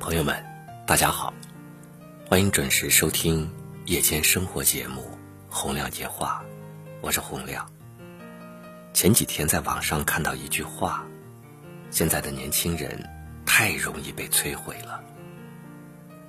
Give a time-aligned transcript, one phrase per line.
[0.00, 0.44] 朋友们，
[0.86, 1.32] 大家好，
[2.28, 3.50] 欢迎准时收听
[3.86, 5.02] 夜间生活节目
[5.48, 6.44] 《洪亮夜话》，
[7.00, 7.66] 我是洪亮。
[8.92, 11.04] 前几天在网上看到一句话：
[11.90, 13.02] 现在的年轻人
[13.46, 15.02] 太容易被摧毁了。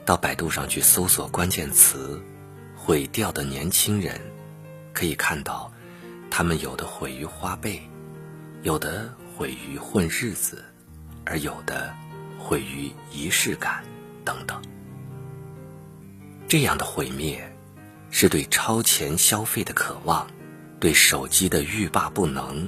[0.05, 2.21] 到百度上去搜索关键词
[2.75, 4.19] “毁掉的年轻人”，
[4.93, 5.71] 可以看到，
[6.31, 7.81] 他们有的毁于花呗，
[8.63, 10.63] 有的毁于混日子，
[11.25, 11.93] 而有的。
[12.47, 13.83] 毁于仪式感，
[14.23, 14.61] 等等。
[16.47, 17.43] 这样的毁灭，
[18.11, 20.27] 是对超前消费的渴望，
[20.79, 22.67] 对手机的欲罢不能，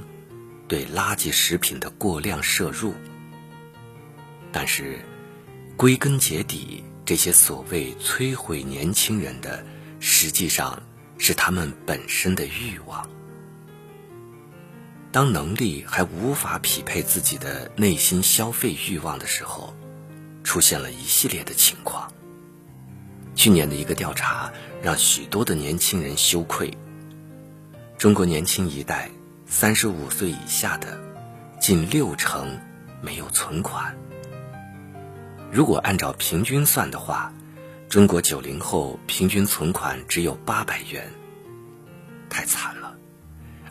[0.67, 2.95] 对垃圾食品的过量摄入。
[4.51, 4.97] 但是，
[5.75, 9.63] 归根结底，这些所谓摧毁年轻人的，
[9.99, 10.81] 实际上
[11.19, 13.07] 是他们本身的欲望。
[15.17, 19.73] 当能力还无法匹配自己的内心消费欲望的时候，
[20.43, 22.13] 出现了一系列的情况。
[23.33, 26.71] 去年的一个调查让许多的年轻人羞愧。
[27.97, 29.09] 中国年轻一代，
[29.47, 31.01] 三十五岁以下的，
[31.59, 32.55] 近六成
[33.01, 33.97] 没有存款。
[35.51, 37.33] 如果按照平均算的话，
[37.89, 41.11] 中国九零后平均存款只有八百元，
[42.29, 42.86] 太惨了。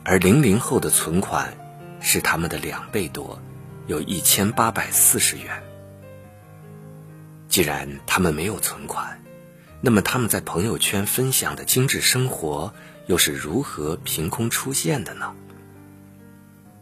[0.09, 1.53] 而零零后的存款
[2.01, 3.41] 是他们的两倍多，
[3.89, 5.65] 有一千八百四十元。
[7.48, 9.21] 既然他们没有存款，
[9.81, 12.73] 那么他们在朋友圈分享的精致生活
[13.07, 15.35] 又是如何凭空出现的呢？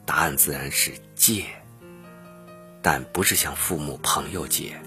[0.04, 1.46] 答案自然是借，
[2.82, 4.78] 但不是向父母朋友借，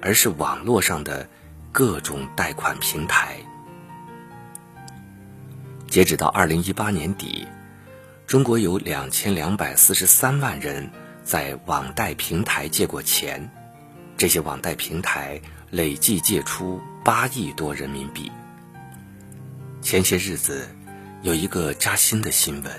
[0.00, 1.28] 而是网络上的
[1.72, 3.38] 各种贷款平台。
[5.88, 7.44] 截止到二零一八年底。
[8.32, 10.90] 中国有两千两百四十三万人
[11.22, 13.50] 在网贷平台借过钱，
[14.16, 18.32] 这些网贷平台累计借出八亿多人民币。
[19.82, 20.66] 前些日子，
[21.20, 22.72] 有一个扎心的新闻：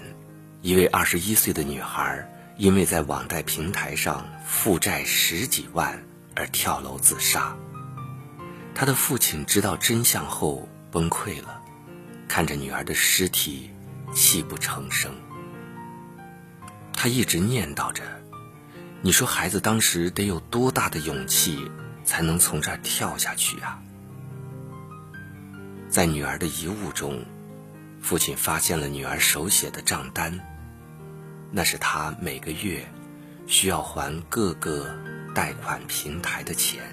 [0.64, 2.28] 一位二十一岁的女孩
[2.58, 7.56] 因为在网贷平台上负债十几万而跳楼自杀。
[8.74, 11.62] 她的父亲知道真相后崩溃了，
[12.28, 13.70] 看着女儿的尸体，
[14.16, 15.14] 泣不成声。
[17.04, 18.02] 他一直念叨着
[19.04, 21.70] ：“你说孩子当时得有多大的勇气，
[22.06, 23.78] 才能从这儿跳下去啊？”
[25.92, 27.26] 在女儿的遗物中，
[28.02, 30.40] 父亲发现了女儿手写的账单，
[31.52, 32.88] 那是他每个月
[33.48, 34.96] 需要还各个
[35.36, 36.84] 贷款平台的钱，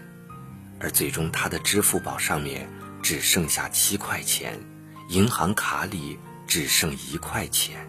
[0.81, 2.69] 而最终他的支付宝上面
[3.01, 4.59] 只剩下七块钱，
[5.09, 7.89] 银行卡里只剩一块钱。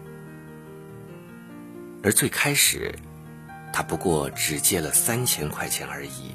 [2.02, 2.92] 而最开始，
[3.72, 6.32] 他不过只借了三千块钱而已，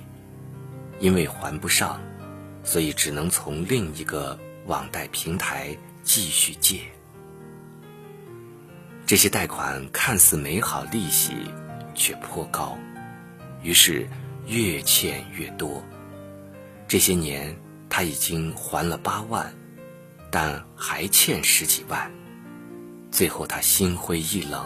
[0.99, 1.99] 因为还不上，
[2.63, 6.79] 所以只能从另一个网贷平台继续借。
[9.05, 11.33] 这些贷款看似美好，利息
[11.93, 12.77] 却颇高，
[13.61, 14.07] 于是
[14.45, 15.83] 越欠越多。
[16.87, 17.53] 这些年
[17.89, 19.53] 他已经还了八万，
[20.31, 22.09] 但还欠十几万，
[23.11, 24.65] 最后他心灰意冷。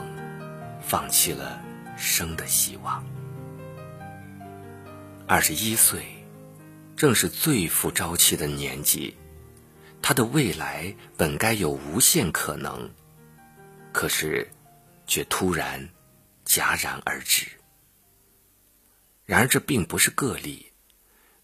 [0.81, 1.62] 放弃了
[1.97, 3.03] 生的希望。
[5.28, 6.03] 二十一岁，
[6.96, 9.16] 正是最富朝气的年纪，
[10.02, 12.90] 他的未来本该有无限可能，
[13.94, 14.50] 可是，
[15.08, 15.90] 却突然
[16.46, 17.48] 戛然而止。
[19.25, 20.74] 然而，这并不是个例，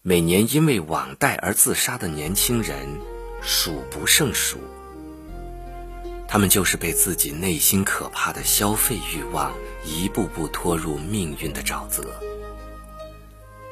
[0.02, 3.00] 每年因为网贷而自杀的年轻人
[3.40, 4.58] 数不胜数。
[6.30, 12.04] 他们就是被自己内心可怕的消费欲望一步步拖入命运的沼泽。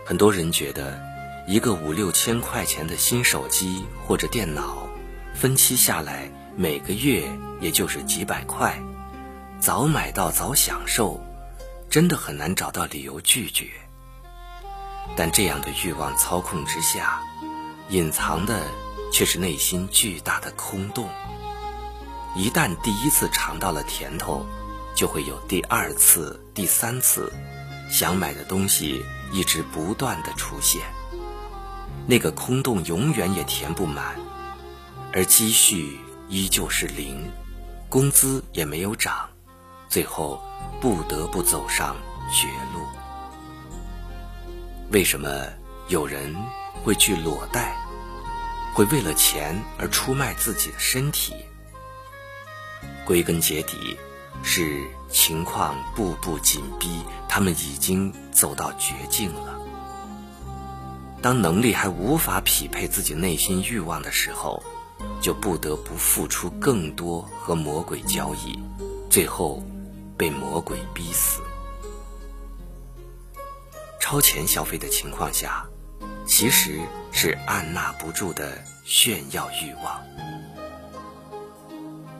[0.07, 0.99] 很多人觉得，
[1.47, 4.89] 一个五六千块钱的新手机或者电脑，
[5.35, 7.29] 分期下来每个月
[7.61, 8.81] 也就是几百块，
[9.61, 11.21] 早买到早享受，
[11.91, 13.69] 真的很难找到理由拒绝。
[15.15, 17.21] 但这样的欲望操控之下，
[17.91, 18.63] 隐藏的
[19.13, 21.07] 却是内心巨大的空洞。
[22.37, 24.45] 一旦第一次尝到了甜头，
[24.95, 27.33] 就会有第二次、第三次，
[27.91, 29.03] 想买的东西
[29.33, 30.83] 一直不断的出现，
[32.07, 34.17] 那个空洞永远也填不满，
[35.15, 35.99] 而积蓄
[36.29, 37.27] 依旧是零，
[37.89, 39.31] 工资也没有涨，
[39.89, 40.39] 最后
[40.79, 41.97] 不得不走上
[42.31, 42.85] 绝路。
[44.91, 45.47] 为什么
[45.89, 46.37] 有人
[46.85, 47.75] 会去裸贷，
[48.75, 51.35] 会为了钱而出卖自己的身体？
[53.07, 53.97] 归根结底，
[54.43, 59.59] 是情况步步紧逼，他们已经走到绝境了。
[61.23, 64.63] 当能力还无法匹配自己内心欲望的时候，
[65.21, 68.59] 就不得不付出更多和魔鬼交易，
[69.09, 69.63] 最后
[70.19, 71.41] 被魔鬼逼死。
[74.01, 75.67] 超前消费的情况下，
[76.27, 76.81] 其实
[77.13, 80.03] 是按捺不住的炫耀欲望。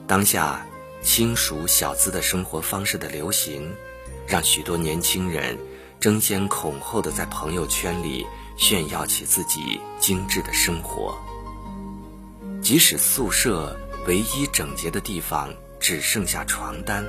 [0.05, 0.65] 当下
[1.07, 3.73] 轻熟小资的生活方式的流行，
[4.27, 5.57] 让许多年轻人
[6.01, 8.27] 争先恐后的在朋友圈里
[8.57, 11.17] 炫耀起自己精致的生活。
[12.61, 13.73] 即使宿舍
[14.05, 15.49] 唯一整洁的地方
[15.79, 17.05] 只剩下床单，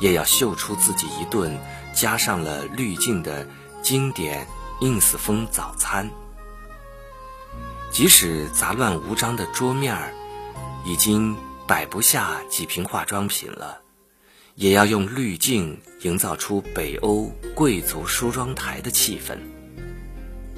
[0.00, 1.54] 也要秀出自己一顿
[1.94, 3.46] 加上了滤镜的。
[3.80, 4.44] 经典
[4.80, 6.10] ins 风早餐，
[7.92, 9.96] 即使杂乱无章的桌面
[10.84, 11.36] 已经
[11.68, 13.82] 摆不下几瓶化妆品了，
[14.54, 19.38] 也要用滤镜营造出北欧贵族梳妆台的气氛。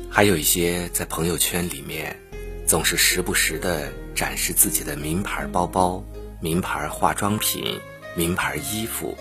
[0.08, 2.16] 还有一些在朋友圈里面，
[2.64, 6.04] 总是时不时的展示自己的名牌包包、
[6.40, 7.80] 名牌化妆品、
[8.14, 9.18] 名牌衣服，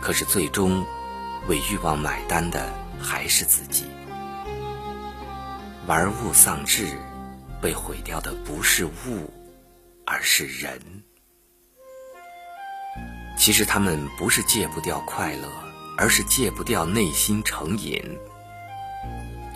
[0.00, 0.84] 可是最终
[1.46, 2.84] 为欲望买单的。
[2.98, 3.84] 还是自己
[5.86, 6.88] 玩物丧志，
[7.60, 9.30] 被毁掉的不是物，
[10.06, 10.80] 而是人。
[13.36, 15.48] 其实他们不是戒不掉快乐，
[15.98, 18.02] 而是戒不掉内心成瘾。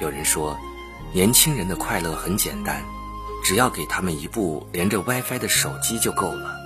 [0.00, 0.58] 有人说，
[1.14, 2.82] 年轻人的快乐很简单，
[3.42, 6.56] 只要给他们一部连着 WiFi 的手机就够了。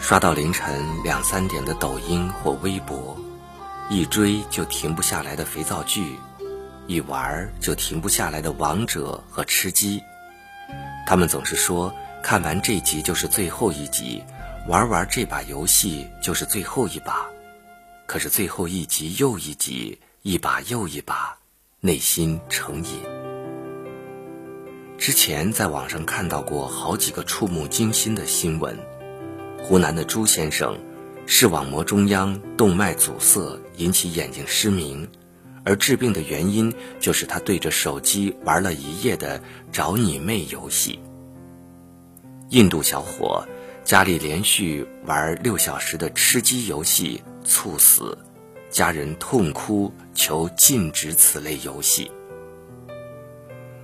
[0.00, 3.16] 刷到凌晨两三点的抖音或微博。
[3.88, 6.16] 一追就停不下来的肥皂剧，
[6.86, 10.00] 一玩就停不下来的王者和吃鸡，
[11.08, 14.22] 他们总是说看完这集就是最后一集，
[14.68, 17.26] 玩玩这把游戏就是最后一把，
[18.06, 21.38] 可是最后一集又一集，一把又一把，
[21.80, 23.00] 内心成瘾。
[24.98, 28.78] 之前在网上看到过好几个触目惊心的新闻，
[29.62, 30.78] 湖南的朱先生。
[31.26, 35.08] 视网膜中央动脉阻塞引起眼睛失明，
[35.64, 39.40] 而治病的原因就是他对着手机玩了一夜的
[39.70, 40.98] “找你妹”游戏。
[42.50, 43.46] 印度小伙
[43.84, 48.18] 家里连续玩六小时的吃鸡游戏猝死，
[48.70, 52.10] 家人痛哭求禁止此类游戏。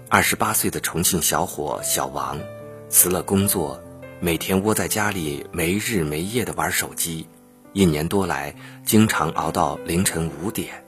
[0.08, 2.40] 二十八岁的重庆小伙小王
[2.88, 3.80] 辞了工作，
[4.18, 7.28] 每天窝在家里没日没夜的玩手机。
[7.72, 8.52] 一年多来，
[8.84, 10.84] 经常熬到凌晨五点。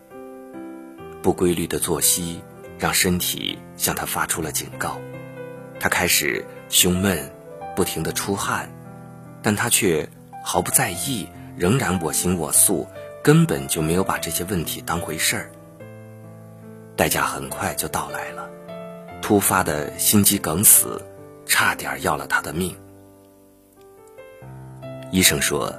[1.22, 2.40] 不规律的作息
[2.76, 5.00] 让身体向他发出了警告，
[5.78, 7.30] 他开始胸闷，
[7.78, 8.68] 不停的出汗，
[9.40, 10.08] 但他却
[10.42, 12.88] 毫不在意，仍然我行我素，
[13.22, 15.52] 根本就没有把这些问题当回事儿。
[16.96, 18.50] 代价很快就到来了，
[19.22, 21.00] 突发的心肌梗死，
[21.46, 22.76] 差点要了他的命。
[25.12, 25.72] 医生说。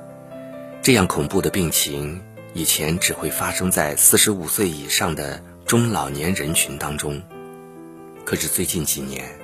[0.82, 2.22] 这样恐怖的病情，
[2.54, 7.22] 以前只会发生在四十五岁以上的中老年人群当中，
[8.24, 9.38] 可是最近几年，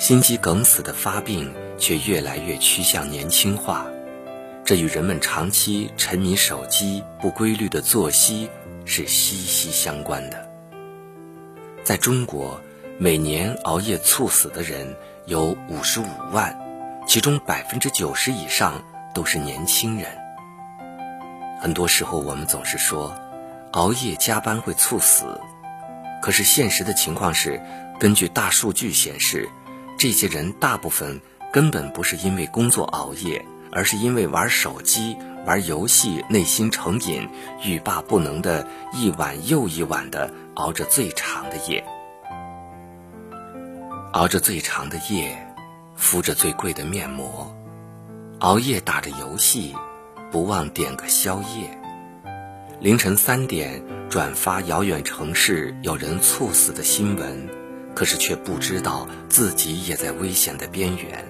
[0.00, 3.84] 心肌梗死的发病却越来越趋向年轻化，
[4.64, 8.48] 这与人们长期沉迷手机、不规律的作息
[8.86, 10.50] 是息息相关的。
[11.84, 12.58] 在中国，
[12.96, 16.58] 每年熬夜猝死的人有五十五万，
[17.06, 18.82] 其中百分之九十以上
[19.14, 20.06] 都是年轻人。
[21.60, 23.14] 很多时候，我们总是说，
[23.72, 25.38] 熬夜加班会猝死，
[26.22, 27.60] 可是现实的情况是，
[27.98, 29.46] 根据大数据显示，
[30.00, 31.20] 这些人大部分
[31.52, 35.14] 根本不是因为工作熬夜，而是因为玩手机、
[35.44, 37.28] 玩游戏，内心成瘾，
[37.62, 41.84] 欲罢不能的一晚又一晚的熬着最长的夜，
[44.14, 45.36] 熬着最长的夜，
[45.96, 47.54] 敷着最贵的面膜，
[48.38, 49.76] 熬夜打着游戏。
[50.30, 51.78] 不忘点个宵夜，
[52.80, 57.48] 凌晨三点转发遥远城市有人猝死的新闻，
[58.00, 61.22] 可是却不知道自己也在危险的边缘。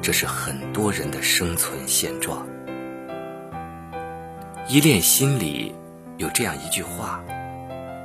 [0.00, 2.46] 这是很多人的生存现状。
[4.68, 5.74] 依恋心理
[6.16, 7.20] 有这样一句话：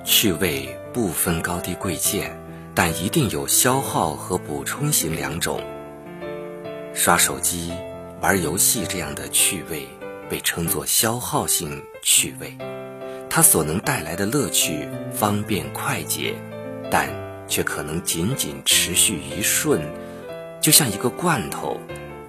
[0.04, 2.36] 趣味不分高低贵贱，
[2.74, 5.62] 但一定有消耗和补充型两种。
[6.96, 7.72] 刷手机、
[8.20, 9.88] 玩游戏这样的趣味。
[10.28, 12.58] 被称作消耗性趣味，
[13.30, 16.34] 它所能带来的乐趣方便快捷，
[16.90, 17.08] 但
[17.48, 19.82] 却可能仅仅持续一瞬，
[20.62, 21.80] 就像一个罐头，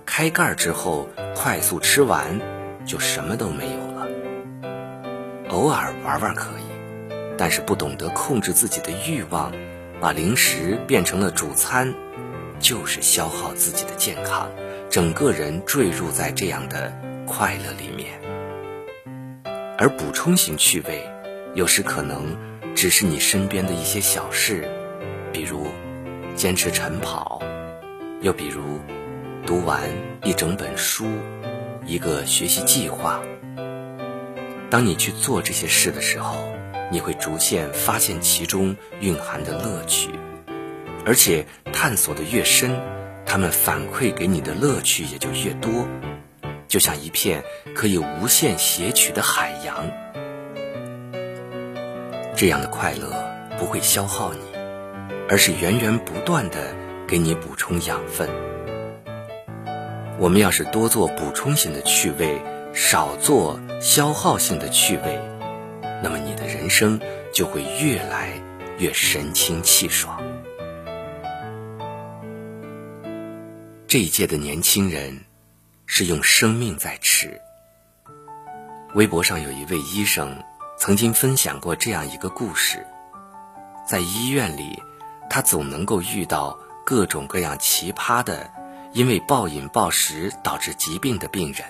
[0.05, 2.41] 开盖之后快速吃完，
[2.85, 4.09] 就什么都没有了。
[5.49, 9.53] 偶尔玩玩可以，但是不懂得控制自己的欲望，
[10.01, 11.95] 把零食变成了主餐，
[12.61, 14.51] 就是消耗自己的健康，
[14.91, 16.93] 整个人坠入在这样的
[17.27, 18.21] 快乐里面。
[19.79, 21.03] 而补充型趣味，
[21.55, 22.37] 有时可能
[22.75, 24.67] 只是你身边的一些小事，
[25.37, 25.67] 比如
[26.35, 27.43] 坚持晨跑，
[28.23, 28.81] 又比如
[29.45, 29.83] 读完
[30.25, 31.05] 一整本书，
[31.85, 33.21] 一个学习计划。
[34.71, 36.39] 当你去做这些事的时候，
[36.91, 40.09] 你会逐渐发现其中蕴含的乐趣，
[41.05, 42.81] 而且探索的越深，
[43.27, 45.87] 他们反馈给你的乐趣也就越多，
[46.67, 49.87] 就像一片可以无限撷取的海洋。
[52.35, 53.13] 这样的快乐
[53.59, 54.41] 不会消耗你，
[55.29, 56.75] 而是源源不断的
[57.07, 58.29] 给你补充养分。
[60.19, 62.41] 我们要是多做补充型的趣味。
[62.77, 65.19] 少做消耗性的趣味，
[66.03, 67.01] 那么你的人生
[67.33, 68.29] 就会越来
[68.77, 70.21] 越神清气爽。
[73.89, 75.25] 这一届的年轻人
[75.87, 77.41] 是用生命在吃。
[78.95, 80.37] 微博上有一位医生
[80.77, 82.87] 曾经分享过这样一个故事：
[83.89, 84.83] 在医院里，
[85.37, 88.51] 他总能够遇到各种各样奇葩的，
[88.95, 91.63] 因为暴饮暴食导致疾病的病人。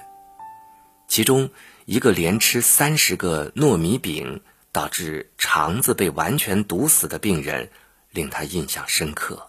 [1.08, 1.50] 其中
[1.84, 7.70] 一个连吃三十个糯米饼导致肠子被完全堵死的病人，
[8.12, 9.48] 令他印象深刻。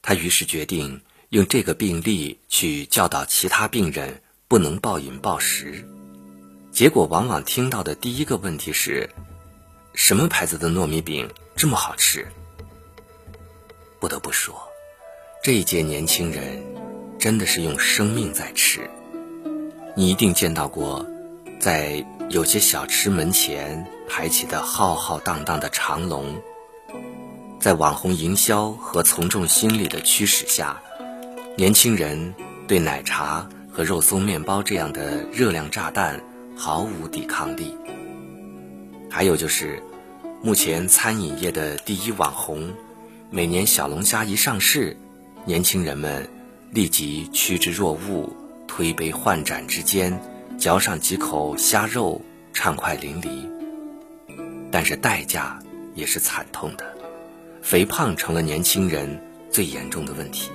[0.00, 5.86] 他于是决定用这个病例去教导其他病人不能暴饮暴食。
[6.72, 9.10] 结果往往听到的第一个问题是：
[9.92, 12.26] 什么牌子的糯米饼这么好吃？
[14.00, 14.54] 不得不说，
[15.42, 16.62] 这一届年轻人
[17.18, 18.88] 真的是用生命在吃。
[19.96, 21.04] 你一定见到过，
[21.58, 26.40] 在有些小吃门前排起的浩浩荡荡的长龙。
[27.58, 30.80] 在网红营销和从众心理的驱使下，
[31.56, 32.34] 年轻人
[32.68, 36.22] 对奶茶和肉松面包这样的热量炸弹
[36.56, 37.76] 毫无抵抗力。
[39.10, 39.82] 还有就是，
[40.40, 42.72] 目前餐饮业的第一网红，
[43.30, 44.96] 每年小龙虾一上市，
[45.44, 46.26] 年轻人们
[46.70, 48.34] 立即趋之若鹜。
[48.66, 50.18] 推杯换盏之间，
[50.58, 52.20] 嚼上几口虾肉，
[52.54, 53.46] 畅快淋漓。
[54.70, 55.58] 但是代价
[55.94, 56.96] 也是惨痛的，
[57.60, 59.20] 肥胖成了年轻人
[59.50, 60.50] 最严重的问题。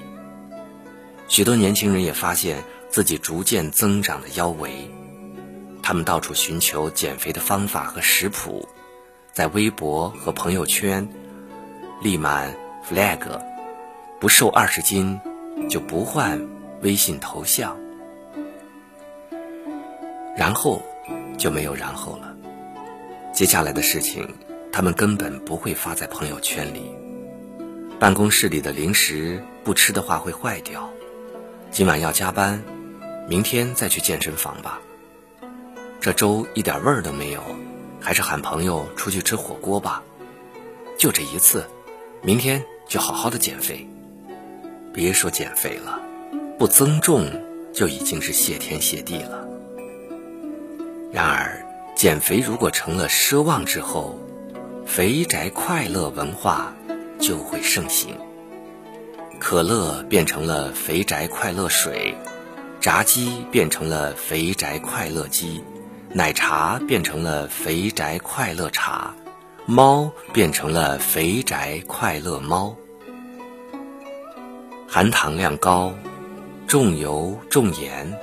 [1.28, 4.90] 许多年轻人也发现自己逐渐增长的腰围，
[5.84, 8.68] 他们到处寻求减肥的方法和食谱，
[9.32, 11.08] 在微博和朋友圈
[12.02, 12.56] 立满
[12.88, 13.20] flag，
[14.20, 15.20] 不瘦二十斤
[15.70, 16.42] 就不换
[16.82, 17.78] 微信头像。
[20.36, 20.82] 然后
[21.38, 22.36] 就没有然后了。
[23.32, 24.28] 接下来的事情，
[24.72, 26.92] 他们根本不会发在朋友圈里。
[28.00, 30.90] 办公室里的零食不吃的话会坏掉。
[31.72, 32.62] 今晚要加班，
[33.28, 34.82] 明天再去健身房吧。
[36.02, 37.42] 这粥一点味儿都没有，
[38.02, 40.04] 还是喊朋友出去吃火锅吧。
[40.98, 41.66] 就这一次，
[42.22, 42.64] 明天
[42.94, 43.88] 就好好的减肥。
[44.94, 46.00] 别说减肥了，
[46.60, 47.26] 不增重
[47.74, 49.48] 就已经是谢天谢地了。
[51.12, 54.20] 然而，减肥如果成了奢望之后，
[54.86, 56.72] 肥宅快乐文化
[57.20, 58.16] 就会盛行。
[59.40, 62.16] 可乐变成了肥宅快乐水，
[62.80, 65.64] 炸鸡变成了肥宅快乐鸡，
[66.12, 69.16] 奶茶变成了肥宅快乐茶，
[69.66, 72.76] 猫变成了肥宅快乐猫。
[74.94, 75.96] 含糖量高、
[76.68, 78.16] 重油重盐，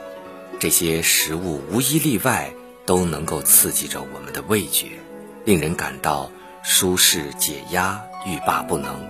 [0.60, 2.52] 这些食物无一例外。
[2.86, 4.98] 都能够刺激着我们的味觉，
[5.44, 6.30] 令人感到
[6.64, 9.08] 舒适解压、欲罢不能。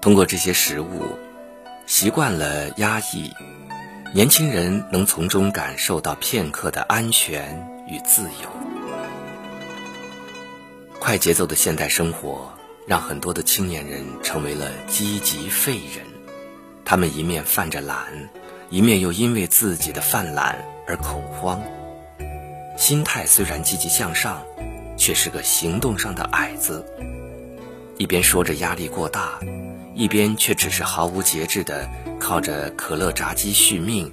[0.00, 1.18] 通过这些食物，
[1.86, 3.32] 习惯了压抑，
[4.14, 8.48] 年轻人能从中感受到片刻的安全与自由。
[11.00, 12.52] 快节奏的现代生活
[12.86, 16.06] 让很多的青年人成为了积极废人，
[16.90, 17.98] 他们一面犯着懒，
[18.70, 21.60] 一面又因为自己的犯懒而恐慌。
[22.78, 24.42] 心态虽然积极向上，
[24.96, 26.82] 却是个行动上的矮子。
[27.98, 29.38] 一边说着压力过大，
[29.94, 31.86] 一边却只是毫无节制的
[32.18, 34.10] 靠着可乐、炸鸡续命，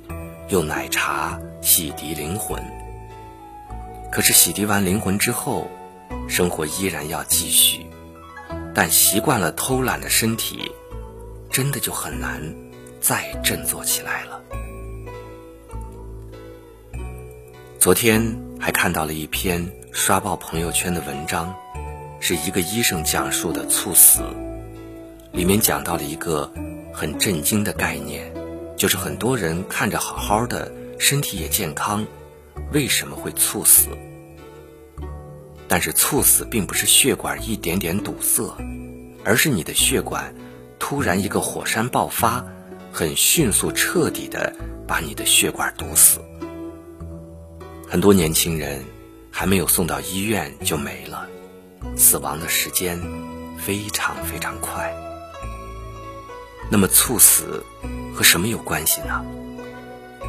[0.49, 2.61] 用奶茶洗涤灵魂。
[4.11, 5.71] 可是洗涤完灵魂之后，
[6.27, 7.85] 生活依然要继续。
[8.73, 10.69] 但习惯了偷懒的身体，
[11.49, 12.41] 真的就很难
[13.07, 14.41] 再振作起来了。
[17.79, 18.43] 昨天。
[18.57, 21.53] 还看到了一篇刷爆朋友圈的文章，
[22.19, 24.23] 是一个医生讲述的猝死，
[25.31, 26.51] 里面讲到了一个
[26.91, 28.31] 很震惊的概念，
[28.75, 32.07] 就是很多人看着好好的，身体也健康，
[32.71, 33.89] 为什么会猝死？
[35.67, 38.57] 但是猝死并不是血管一点点堵塞，
[39.23, 40.33] 而是你的血管
[40.79, 42.43] 突然一个火山爆发，
[42.95, 44.55] 很迅速彻底的
[44.87, 46.21] 把你的血管堵死。
[47.85, 48.85] 很多年轻人
[49.29, 51.27] 还没有送到医院就没了。
[51.97, 52.97] 死亡的时间
[53.57, 54.95] 非常非常快。
[56.71, 57.65] 那么猝死
[58.13, 59.25] 和什么有关系呢？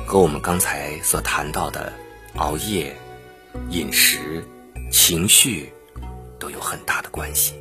[0.04, 1.92] 和我们刚才所谈到的
[2.34, 2.96] 熬夜、
[3.70, 4.44] 饮食、
[4.90, 5.72] 情绪
[6.36, 7.54] 都有很大的关系。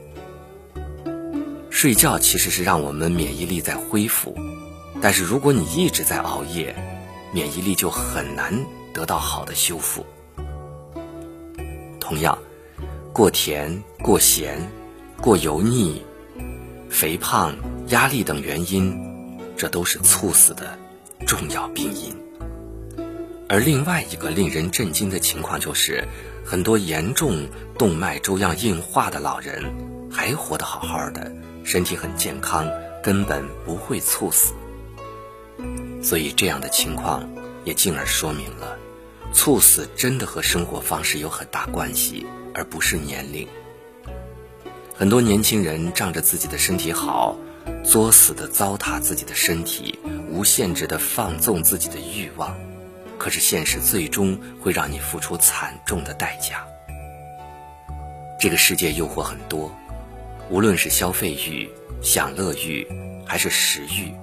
[1.70, 4.36] 睡觉其实是让我们免疫力在恢复，
[5.06, 6.76] 但是如果你一直在熬夜，
[7.32, 10.04] 免疫力就很难得到好的修复。
[12.00, 12.36] 同样。
[13.14, 14.68] 过甜、过咸、
[15.22, 16.04] 过油腻、
[16.90, 17.56] 肥胖、
[17.90, 19.00] 压力等原因，
[19.56, 20.76] 这都是猝死的
[21.28, 22.12] 重要病因。
[23.48, 26.04] 而另外一个令人震惊的情况就是，
[26.44, 27.48] 很多严重
[27.78, 29.64] 动脉粥样硬化的老人
[30.12, 31.32] 还活得好好的，
[31.64, 32.68] 身体很健康，
[33.04, 34.52] 根本不会猝死。
[36.06, 37.28] 所以这样的情况
[37.66, 38.78] 也进而说明了，
[39.34, 42.26] 猝死真的和生活方式有很大关系。
[42.58, 43.46] 而不是年龄。
[44.96, 47.36] 很多年轻人仗着自己的身体好，
[47.84, 50.00] 作死的糟蹋自己的身体，
[50.32, 52.56] 无限制的放纵自己的欲望，
[53.18, 56.66] 可是现实最终会让你付出惨重的代价。
[58.40, 59.70] 这个世界诱惑很多，
[60.50, 61.70] 无论是消费欲、
[62.02, 62.88] 享乐欲，
[63.26, 64.14] 还是食欲，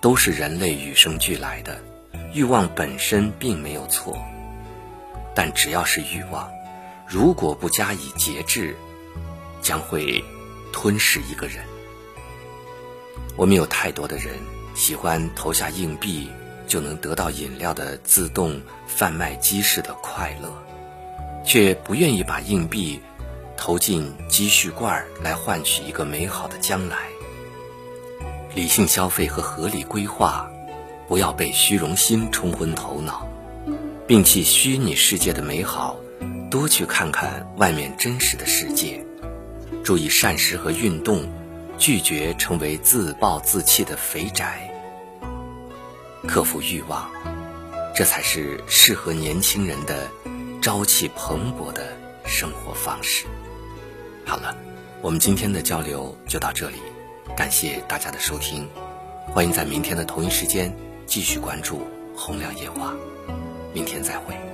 [0.00, 1.80] 都是人类与生俱来的。
[2.34, 4.18] 欲望本身并没有错，
[5.34, 6.50] 但只要是欲望。
[7.06, 8.76] 如果不加以节制，
[9.62, 10.22] 将会
[10.72, 11.64] 吞噬一个人。
[13.34, 14.34] 我们有太多的人
[14.74, 16.30] 喜欢投下硬币
[16.66, 20.52] 就能得到饮料的自动贩卖机式的快乐，
[21.46, 23.00] 却不愿意把硬币
[23.56, 26.98] 投进积蓄罐来换取一个美好的将来。
[28.54, 30.50] 理性消费和合理规划，
[31.06, 33.26] 不要被虚荣心冲昏头脑，
[34.06, 35.96] 摒弃虚拟世界的美好。
[36.50, 39.04] 多去看看外面真实的世界，
[39.84, 41.30] 注意膳食和运动，
[41.76, 44.72] 拒绝成为自暴自弃的肥宅，
[46.26, 47.10] 克服欲望，
[47.94, 50.08] 这才是适合年轻人的
[50.62, 53.26] 朝气蓬勃的生活方式。
[54.24, 54.56] 好了，
[55.02, 56.78] 我们今天的交流就到这里，
[57.36, 58.68] 感谢大家的收听，
[59.32, 60.74] 欢迎在明天的同一时间
[61.06, 61.76] 继续关注
[62.16, 62.92] 《洪亮夜话》，
[63.72, 64.47] 明天再会。